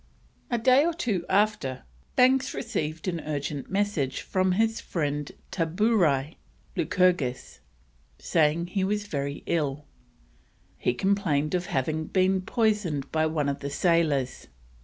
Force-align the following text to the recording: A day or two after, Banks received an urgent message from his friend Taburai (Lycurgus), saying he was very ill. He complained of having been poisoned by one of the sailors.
A 0.49 0.57
day 0.57 0.83
or 0.83 0.95
two 0.95 1.25
after, 1.29 1.83
Banks 2.15 2.55
received 2.55 3.07
an 3.07 3.19
urgent 3.19 3.69
message 3.69 4.21
from 4.21 4.53
his 4.53 4.81
friend 4.81 5.31
Taburai 5.51 6.37
(Lycurgus), 6.75 7.59
saying 8.17 8.65
he 8.65 8.83
was 8.83 9.05
very 9.05 9.43
ill. 9.45 9.85
He 10.79 10.95
complained 10.95 11.53
of 11.53 11.67
having 11.67 12.05
been 12.05 12.41
poisoned 12.41 13.11
by 13.11 13.27
one 13.27 13.47
of 13.47 13.59
the 13.59 13.69
sailors. 13.69 14.47